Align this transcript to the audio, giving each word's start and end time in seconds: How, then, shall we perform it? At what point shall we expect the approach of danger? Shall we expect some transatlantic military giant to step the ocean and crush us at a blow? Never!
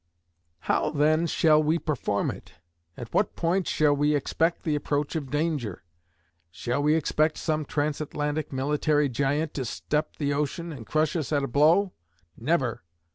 How, 0.61 0.89
then, 0.89 1.27
shall 1.27 1.61
we 1.61 1.77
perform 1.77 2.31
it? 2.31 2.53
At 2.97 3.13
what 3.13 3.35
point 3.35 3.67
shall 3.67 3.95
we 3.95 4.15
expect 4.15 4.63
the 4.63 4.73
approach 4.73 5.15
of 5.15 5.29
danger? 5.29 5.83
Shall 6.49 6.81
we 6.81 6.95
expect 6.95 7.37
some 7.37 7.65
transatlantic 7.65 8.51
military 8.51 9.09
giant 9.09 9.53
to 9.53 9.63
step 9.65 10.15
the 10.15 10.33
ocean 10.33 10.73
and 10.73 10.87
crush 10.87 11.15
us 11.15 11.31
at 11.31 11.43
a 11.43 11.47
blow? 11.47 11.93
Never! 12.35 12.81